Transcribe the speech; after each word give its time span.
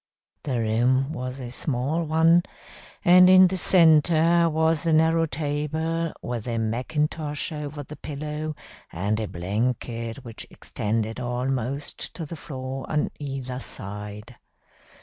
The 0.41 0.57
room 0.59 1.13
was 1.13 1.39
a 1.39 1.51
small 1.51 2.01
one, 2.03 2.41
and 3.05 3.29
in 3.29 3.45
the 3.47 3.57
centre 3.57 4.49
was 4.49 4.87
in 4.87 4.97
the 4.97 5.03
narrow 5.03 5.27
table, 5.27 6.11
with 6.23 6.47
a 6.47 6.57
macintosh 6.57 7.51
over 7.51 7.83
the 7.83 7.97
pillow, 7.97 8.55
and 8.91 9.19
a 9.19 9.27
blanket 9.27 10.25
which 10.25 10.47
extended 10.49 11.19
almost 11.19 12.15
to 12.15 12.25
the 12.25 12.35
floor 12.35 12.87
on 12.89 13.11
either 13.19 13.59
side. 13.59 14.37